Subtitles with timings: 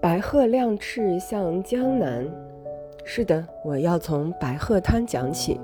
[0.00, 2.26] 白鹤亮翅向江南。
[3.04, 5.60] 是的，我要从白鹤滩讲起。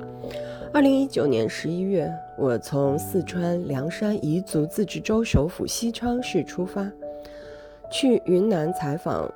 [0.73, 6.91] 二零一九年十一月，我从四川凉山彝族自治州首府西昌市出发，
[7.91, 9.33] 去云南采访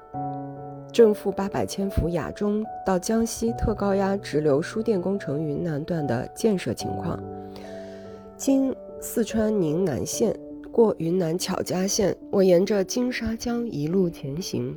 [0.93, 7.19] 正负八百千伏雅中到江西特高压直流输电工程云南段的建设情况。
[8.37, 10.37] 经四川宁南县
[10.73, 14.75] 过云南巧家县，我沿着金沙江一路前行。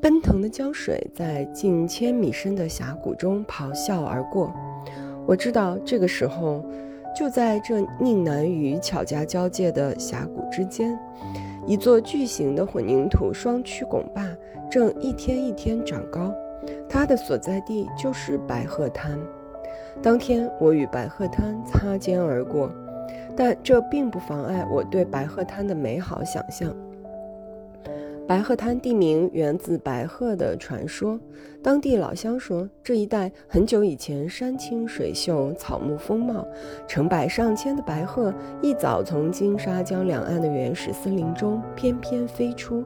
[0.00, 4.50] 奔腾的江水在近千米深的峡谷中咆哮而过。
[5.26, 6.64] 我知道，这个时候，
[7.14, 10.98] 就在这宁南与巧家交界的峡谷之间，
[11.66, 14.26] 一座巨型的混凝土双曲拱坝
[14.70, 16.32] 正一天一天长高。
[16.88, 19.18] 它的所在地就是白鹤滩。
[20.02, 22.72] 当天，我与白鹤滩擦肩而过，
[23.36, 26.74] 但这并不妨碍我对白鹤滩的美好想象。
[28.24, 31.18] 白鹤滩地名源自白鹤的传说，
[31.60, 36.46] 当地老乡说，这一带很久以前山清水秀，草木丰茂，
[36.86, 42.84] 成百上千的白鹤一早从金沙江两岸的原始森林中翩翩飞出，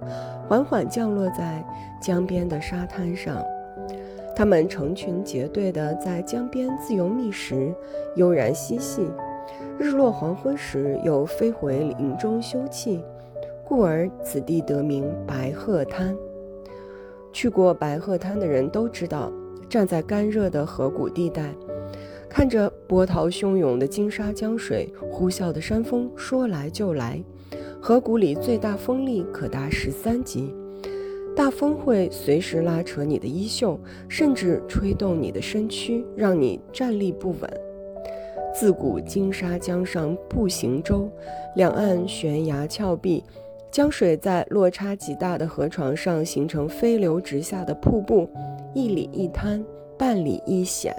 [0.48, 1.62] 缓缓降落在
[2.00, 3.44] 江边的沙滩上。
[4.34, 7.72] 它们成群结队地在江边自由觅食，
[8.17, 9.06] 悠然嬉戏，
[9.78, 13.00] 日落黄昏时又飞回林中休憩。
[13.69, 16.16] 故而此地得名白鹤滩。
[17.33, 19.33] 去过白鹤滩的人都知道，
[19.68, 21.52] 站在干热的河谷地带，
[22.28, 27.20] 看着波涛汹涌的金沙江水，呼啸的山风说来就来。
[27.80, 30.55] 河谷里最大风力可达十三级，
[31.34, 33.77] 大风会随时拉扯你的衣袖，
[34.08, 37.66] 甚至吹动你的身躯，让你站立不稳。
[38.58, 41.10] 自古金沙江上步行舟，
[41.56, 43.22] 两岸悬崖峭壁。
[43.70, 48.27] 江水在落差极大的河床上形成飞流直下的瀑布，
[48.72, 49.62] 一里一滩，
[49.98, 50.96] 半里一险。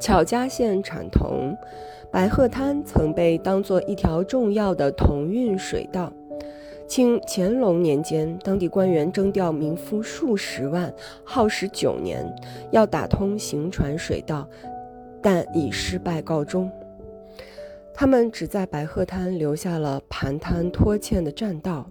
[0.00, 1.54] 巧家县产铜，
[2.10, 6.10] 白鹤滩曾被当作一条重要的铜运水道。
[6.86, 10.90] 清乾隆年间，当地官员征调民夫数十万，
[11.22, 12.24] 耗时九年，
[12.70, 14.48] 要打通行船水道，
[15.30, 16.72] 但以失败告终。
[17.92, 21.86] 他们只在白鹤滩留下了盘滩拖欠的栈道。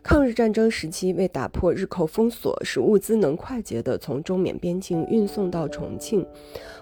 [0.00, 6.24] 抗日战争时期，为打破日寇封锁，使物资能快捷地从中缅边境运送到重庆，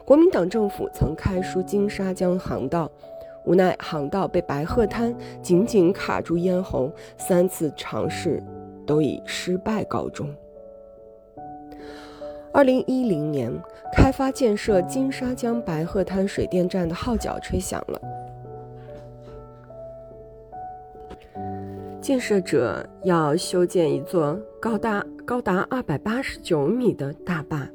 [0.05, 2.93] 国民党政府曾开出金沙江航道，
[3.47, 8.43] 无奈航道被白鹤滩紧紧卡住咽喉，三次尝试
[8.87, 10.29] 都以失败告终。
[12.55, 13.53] 二零一零年，
[13.93, 18.01] 开发建设金沙江白鹤滩水电站的号角吹响了。
[22.01, 27.69] 建设者要修建一座高达高达二百八十九米的大坝，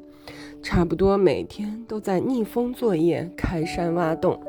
[0.62, 4.40] 差不多每天都在逆风作业、开山挖洞。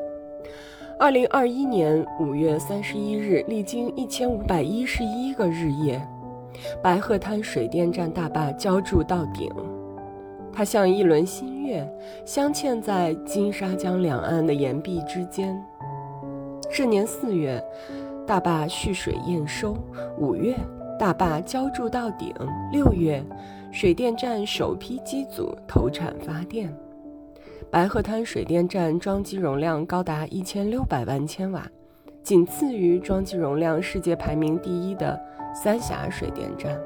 [0.98, 6.00] 二零二一年五月三十一日，历经一千五百一十一个日夜，
[6.82, 9.52] 白鹤滩水电站大坝浇筑到顶，
[10.52, 11.90] 它像一轮新月，
[12.24, 15.60] 镶嵌在金沙江两岸的岩壁之间。
[16.70, 17.62] 这年四月。
[18.24, 19.76] 大坝蓄水验收，
[20.16, 20.54] 五月
[20.96, 22.32] 大坝浇筑到顶，
[22.70, 23.22] 六月
[23.72, 26.72] 水电站首批机组投产发电。
[27.68, 31.66] 白鹤滩水电站装机容量高达一千六百万千瓦，
[32.22, 35.20] 仅次于装机容量世界排名第一的
[35.52, 36.78] 三峡水电站。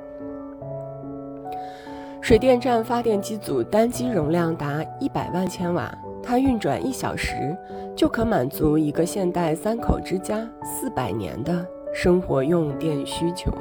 [2.20, 5.96] 水电站发电机组单机容量达一百万千瓦。
[6.22, 7.56] 它运转一小时，
[7.94, 13.52] 就可满足一个现代三口之家四百年的生活用电需求。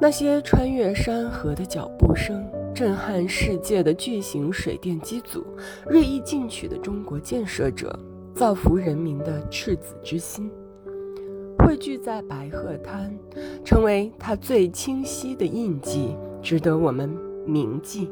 [0.00, 5.44] 那些穿越山河的脚步声，震撼世界的巨型水电机组，
[5.86, 7.94] 锐意进取的中国建设者，
[8.34, 10.50] 造福人民的赤子之心，
[11.58, 13.12] 汇聚在白鹤滩，
[13.64, 17.08] 成为它最清晰的印记，值得我们
[17.46, 18.10] 铭记。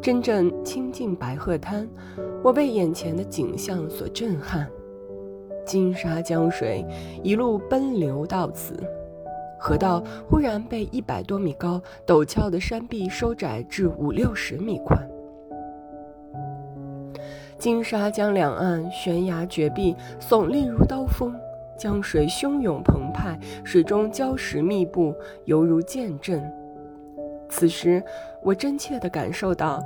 [0.00, 1.88] 真正亲近白鹤滩，
[2.42, 4.68] 我被眼前的景象所震撼。
[5.64, 6.84] 金沙江水
[7.22, 8.74] 一路奔流到此，
[9.58, 15.08] 河道忽然被一百多米高陡峭的山壁收窄至五六十米宽。
[17.58, 21.32] 金沙江两岸悬崖绝壁耸立如刀锋，
[21.82, 25.12] 江水汹涌澎湃，水中礁石密布，
[25.46, 26.40] 犹如剑阵。
[27.48, 28.00] 此时，
[28.40, 29.82] 我真切地感受到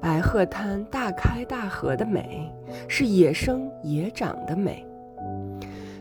[0.00, 2.52] 白鹤滩大开大合的美，
[2.88, 4.84] 是野生野长的美。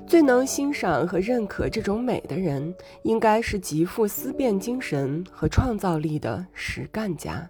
[0.07, 2.73] 最能欣赏和认可这种美的人，
[3.03, 7.47] 应该是极富思辨精神和创造力的实干家。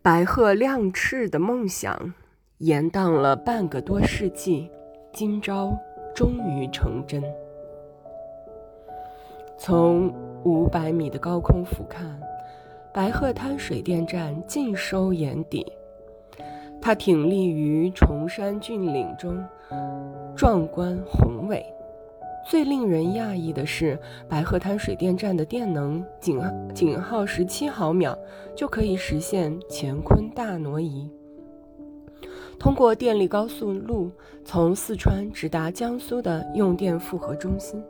[0.00, 2.14] 白鹤亮翅的梦想，
[2.56, 4.70] 延宕了半个多世纪，
[5.12, 5.78] 今朝
[6.14, 7.22] 终于成真。
[9.58, 10.12] 从
[10.44, 12.04] 五百米的高空俯瞰，
[12.92, 15.66] 白鹤滩水电站尽收眼底。
[16.80, 19.42] 它挺立于崇山峻岭中，
[20.36, 21.64] 壮观宏伟。
[22.46, 26.38] 最令人讶异的是，白鹤滩水电站的电能仅
[26.74, 28.18] 仅耗时七毫秒，
[28.54, 31.10] 就可以实现乾坤大挪移。
[32.58, 34.10] 通过电力高速路，
[34.44, 37.82] 从四川直达江苏的用电复合中心。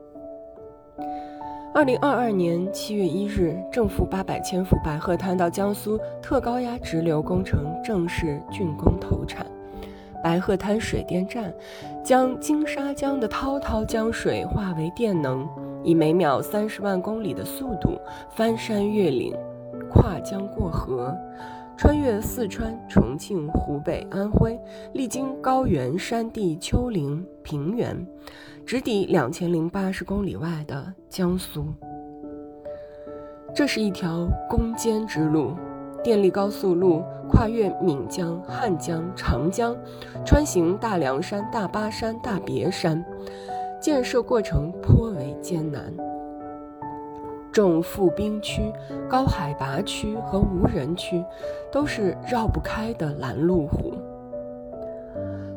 [1.75, 9.45] 二零二二年七月一日，正负八百千伏白鹤滩到江苏特高压直流工程正式竣工投产。
[10.23, 11.53] 白鹤滩水电站
[12.03, 15.47] 将金沙江的滔滔江水化为电能，
[15.83, 17.99] 以每秒三十万公里的速度
[18.31, 19.35] 翻山越岭、
[19.93, 21.15] 跨江过河，
[21.77, 24.59] 穿越四川、重庆、湖北、安徽，
[24.93, 28.07] 历经高原、山地、丘陵、平原。
[28.65, 31.67] 直抵两千零八十公里外的江苏。
[33.55, 35.53] 这是一条攻坚之路，
[36.03, 39.77] 电力高速路跨越岷江、汉江、长江，
[40.25, 43.05] 穿行大凉山、大巴山、大别山，
[43.81, 45.93] 建设过程颇为艰难。
[47.55, 48.71] 重负冰区、
[49.09, 51.25] 高海拔区和无人区
[51.73, 53.95] 都是绕不开的拦路虎。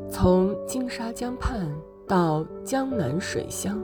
[0.10, 1.70] 从金沙江畔。
[2.08, 3.78] 到江南水乡，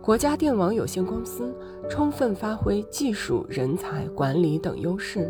[0.00, 1.52] 国家电网有限公司
[1.90, 5.28] 充分发挥技术、人才、管理等优势，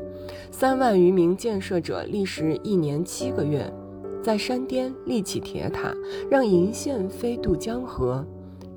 [0.51, 3.73] 三万余名建设者历时一年七个月，
[4.23, 5.95] 在山巅立起铁塔，
[6.31, 8.23] 让银线飞渡江河，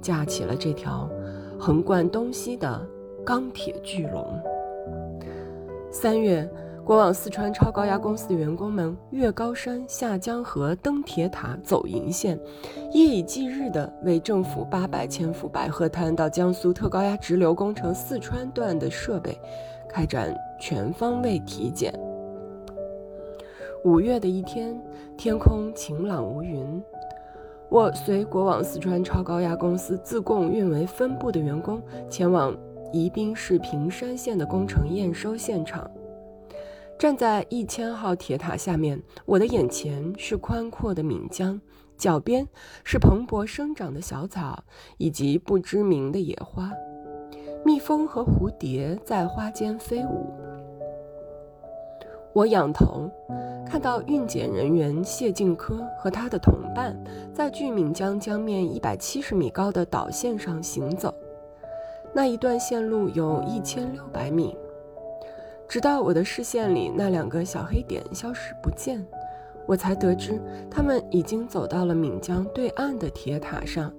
[0.01, 1.09] 架起了这条
[1.59, 2.87] 横贯东西的
[3.25, 4.25] 钢铁巨龙。
[5.91, 6.49] 三月。
[6.85, 12.35] 过往四川超高压公司的员工们越高山、下江河、登铁塔、走银线，
[12.91, 19.37] 夜以继日地为政府八百千伏白鹤滩到江苏特高压直流工程四川段的设备
[19.87, 21.93] 开展全方位体检。
[23.83, 24.75] 五月的一天，
[25.15, 26.83] 天空晴朗无云，
[27.69, 31.79] 我随国网四川超高压公司自贡运维分部的员工
[32.09, 32.51] 前往
[32.91, 35.89] 宜宾市平山县的工程验收现场。
[36.97, 41.59] 站在一千号铁塔下面，我的眼前是宽阔的岷江，
[41.97, 42.45] 脚边
[42.83, 44.63] 是蓬勃生长的小草
[44.97, 46.71] 以及不知名的野花，
[47.63, 50.33] 蜜蜂和蝴蝶在花间飞舞。
[52.33, 53.09] 我仰头
[53.65, 56.95] 看到运检人员谢静科和他的同伴
[57.33, 61.13] 在距岷江江面一百七十米高的导线上行走，
[62.13, 64.55] 那一段线路有一千六百米。
[65.67, 69.05] 直到我的视线里那两个小黑点消失不见，
[69.67, 73.93] 我才得知他们已经走到了岷江对岸的铁塔上。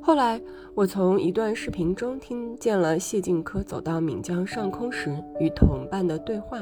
[0.00, 0.40] 后来，
[0.74, 6.58] 我从一段视频中听见了谢晋科走到岷江上空时与同伴的对话：“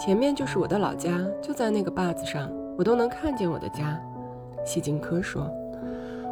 [0.00, 4.00] 前面就是我的老家，就在那个坝子上，我都能看见我的家。”
[4.64, 5.50] 谢晋科说：“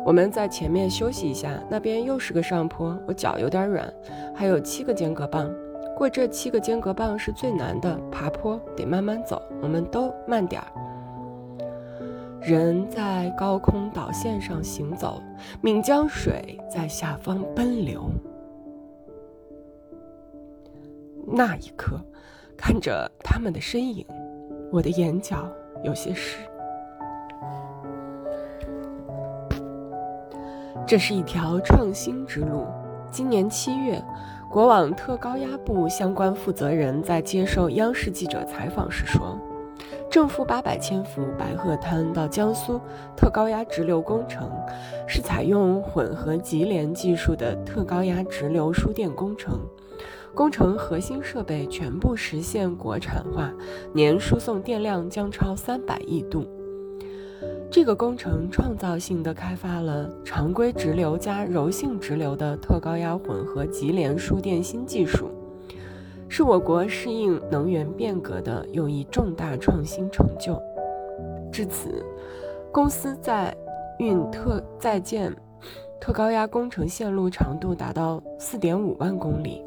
[0.08, 3.92] 我们在前面休息一下，那边又是个上坡，我脚有点软，
[4.34, 5.54] 还有七个间隔棒。”
[5.94, 10.68] 过这七个间隔棒是最难的，爬坡得慢慢走，我们都慢点儿。
[12.40, 15.22] 人在高空导线上行走，
[15.60, 18.08] 岷江水在下方奔流。
[21.26, 22.00] 那一刻，
[22.56, 24.06] 看着他们的身影，
[24.72, 25.46] 我的眼角
[25.84, 26.38] 有些湿。
[30.88, 32.66] 这是一条创新之路。
[33.10, 34.02] 今年七月。
[34.50, 39.38] 国网特高压部相关负责人在接受央视记者采访时说
[40.10, 42.80] ：“正负八百千伏白鹤滩到江苏
[43.14, 44.50] 特高压直流工程，
[45.06, 49.60] 是采用混合级联技术的特高压直流输电工程，
[50.34, 53.52] 工程核心设备全部实现国产化，
[53.92, 56.48] 年输送电量将超三百亿度。”
[57.70, 65.28] 这个工程创造性的开发了常规直流加柔性直流的特高压混合级联输电新技术，
[66.28, 70.60] 是我国适应能源变革的又一重大创新成就。
[71.52, 72.02] 至此，
[72.72, 73.54] 公司在
[73.98, 75.30] 运特在建
[76.00, 79.62] 特高压工程线路长度达到四点五万公里，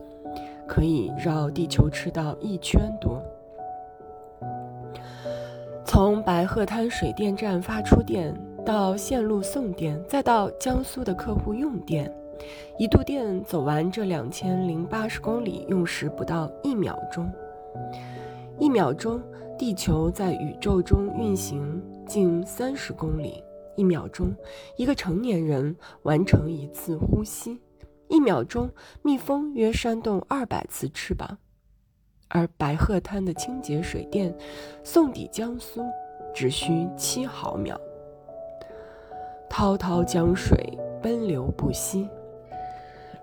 [0.67, 3.21] 可以绕地球赤道一圈多。
[5.91, 8.33] 从白鹤滩水电站发出电
[8.65, 12.09] 到线路送电，再到江苏的客户用电，
[12.79, 17.29] 一度电走完这两千零八十公里，用时不到一秒钟。
[18.57, 19.21] 一秒钟，
[19.59, 23.43] 地球在宇宙中运行近三十公里。
[23.75, 24.33] 一秒钟，
[24.77, 27.59] 一个成年人完成一次呼吸；
[28.07, 28.69] 一秒钟，
[29.01, 31.37] 蜜蜂约扇动二百次翅膀。
[32.33, 34.33] 而白鹤滩的清洁水电
[34.83, 35.83] 送抵江苏，
[36.33, 37.79] 只需七毫秒。
[39.49, 40.57] 滔滔江水
[41.01, 42.07] 奔流不息，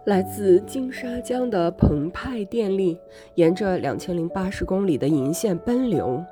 [0.04, 3.00] 来自金沙江的澎湃电力
[3.34, 6.22] 沿着两千零八十公里的银线奔流，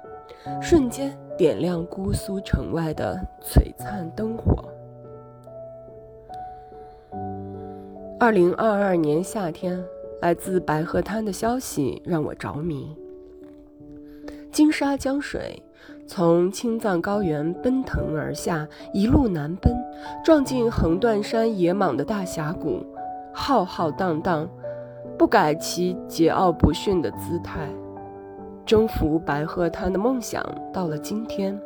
[0.60, 4.64] 瞬间点亮姑苏城外的璀璨灯火。
[8.20, 9.82] 二零二二年夏天。
[10.20, 12.96] 来自白鹤滩的消息让我着迷。
[14.50, 15.62] 金沙江水
[16.06, 19.74] 从青藏高原奔腾而下，一路南奔，
[20.24, 22.84] 撞进横断山野莽的大峡谷，
[23.34, 24.48] 浩浩荡荡，
[25.18, 27.68] 不改其桀骜不驯的姿态。
[28.64, 30.42] 征服白鹤滩的梦想
[30.72, 31.60] 到了今天，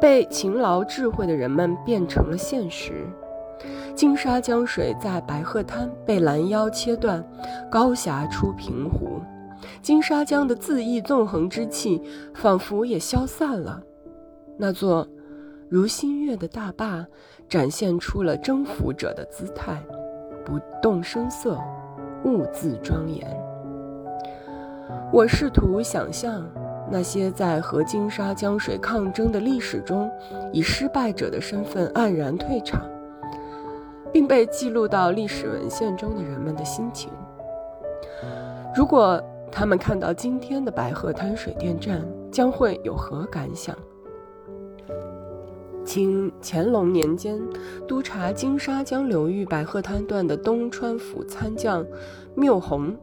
[0.00, 3.06] 被勤劳智慧的人们变成了现实。
[3.94, 7.24] 金沙江水在白鹤滩被拦腰切断，
[7.70, 9.20] 高峡出平湖。
[9.80, 12.02] 金沙江的恣意纵横之气
[12.34, 13.82] 仿佛也消散了。
[14.56, 15.06] 那座
[15.68, 17.06] 如新月的大坝
[17.48, 19.82] 展现出了征服者的姿态，
[20.44, 21.58] 不动声色，
[22.24, 23.26] 兀自庄严。
[25.12, 26.44] 我试图想象
[26.90, 30.10] 那些在和金沙江水抗争的历史中，
[30.52, 32.82] 以失败者的身份黯然退场。
[34.12, 37.10] 并被记录到历史文献中的人们的心情。
[38.74, 43.76] 如果他们看到今天的白鹤滩水电站，将会有何感想？
[45.84, 47.40] 清乾隆年间，
[47.88, 51.84] 督察金沙江流域白鹤滩段的东川府参将
[52.36, 52.96] 缪洪，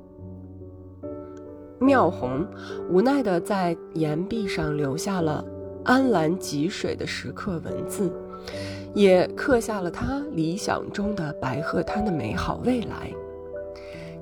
[1.77, 2.47] 缪洪
[2.89, 5.43] 无奈地在岩壁上留下了
[5.83, 8.11] “安澜汲水”的石刻文字。
[8.93, 13.11] 也刻下了他理想中的白鹤滩的美好未来。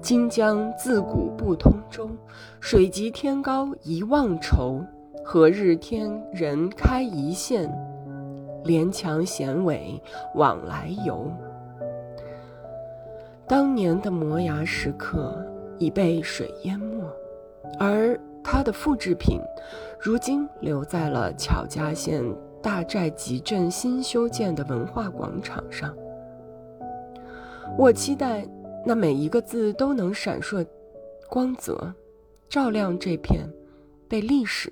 [0.02, 2.10] 金江自古不通舟，
[2.60, 4.82] 水急天高一望愁。
[5.24, 7.70] 何日天人开一线，
[8.64, 10.02] 连墙衔尾
[10.36, 11.30] 往来游。
[13.46, 15.46] 当年的摩崖石刻
[15.78, 17.04] 已被水淹没，
[17.78, 19.42] 而它的复制品，
[20.00, 22.24] 如今留在了巧家县。
[22.68, 25.96] 大寨集镇新修建的文化广场上，
[27.78, 28.46] 我期待
[28.86, 30.68] 那每一个字都能闪烁
[31.30, 31.94] 光泽，
[32.50, 33.48] 照亮这片
[34.10, 34.70] 被历史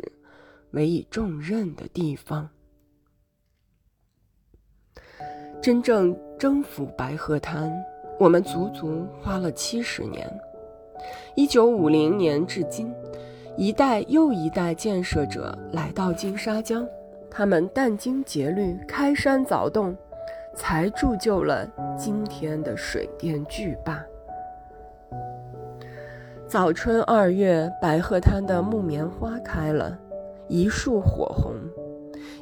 [0.72, 2.50] 委以重任的地方。
[5.62, 7.72] 真正征服白鹤滩，
[8.20, 10.30] 我们足足花了七十年。
[11.34, 12.94] 一九五零年至今，
[13.56, 16.86] 一代又一代建设者来到金沙江。
[17.38, 19.94] 他们殚精竭虑，开山凿洞，
[20.56, 24.02] 才铸就了今天的水电巨坝。
[26.48, 30.00] 早春二月，白鹤滩的木棉花开了，
[30.48, 31.56] 一树火红；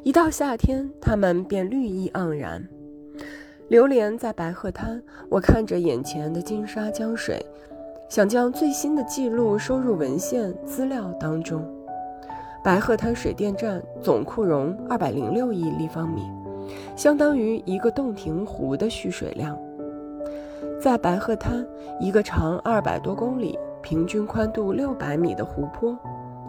[0.04, 2.64] 一到夏天，它们便绿意盎然。
[3.66, 7.44] 流连在白鹤滩，我看着眼前的金沙江水，
[8.08, 11.68] 想将最新的记录收入文献资料当中。
[12.64, 16.22] 白鹤滩水电站总库容二百零六亿立方米，
[16.96, 19.54] 相当于一个洞庭湖的蓄水量。
[20.80, 21.62] 在白鹤滩，
[22.00, 25.94] 一个长二百多公里、平均宽度六百米的湖泊，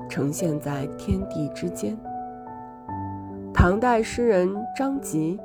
[0.08, 1.98] 呈现在天地之间。
[3.54, 5.38] 唐代诗人张籍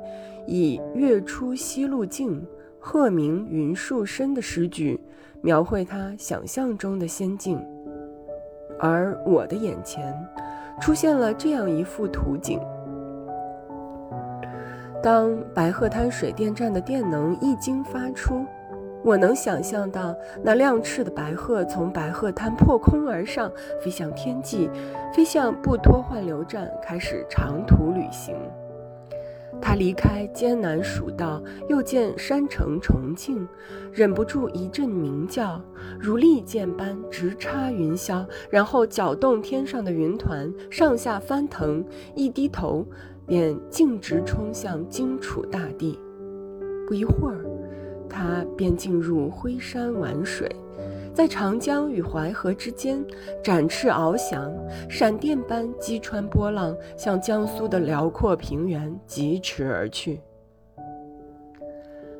[0.47, 2.47] 以“月出西路静，
[2.79, 4.97] 鹤鸣云树深”的诗句，
[5.41, 7.61] 描绘他想象中的仙境，
[8.79, 10.15] 而我的眼前。
[10.81, 12.59] 出现了这样一幅图景：
[15.01, 18.43] 当白鹤滩水电站的电能一经发出，
[19.03, 24.69] 我能想象到那亮翅的白鹤从白鹤滩破空而上，飞向天际，
[25.13, 28.35] 飞向布托换流站，开始长途旅行。
[29.59, 33.47] 他离开艰难蜀道，又见山城重庆，
[33.91, 35.61] 忍不住一阵鸣叫，
[35.99, 41.83] 如利剑般直插云霄，然后搅动天上的云团，上下翻腾，
[42.15, 42.85] 一低头
[43.25, 45.99] 便径直冲向荆楚大地。
[46.87, 47.45] 不一会儿，
[48.09, 50.49] 他便进入灰山玩水。
[51.13, 53.03] 在长江与淮河之间
[53.43, 54.51] 展翅翱翔，
[54.89, 60.21] 闪电般击穿波浪，向江苏的辽阔平原疾驰而去。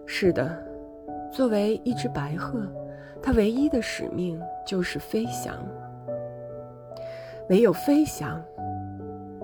[0.06, 0.62] 是的，
[1.32, 2.68] 作为一只白鹤，
[3.22, 5.56] 它唯一的使命就是飞翔。
[7.50, 8.44] 唯有飞翔，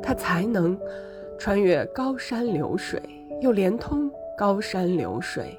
[0.04, 0.78] 它才能
[1.40, 3.02] 穿越高山流水，
[3.40, 5.58] 又连通高山流水。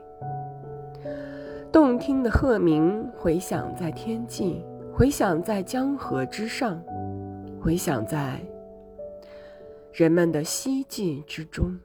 [1.70, 6.82] 动听的鹤鸣回响在天际，回响在江河之上，
[7.60, 8.40] 回响在
[9.92, 11.78] 人们的希冀之中。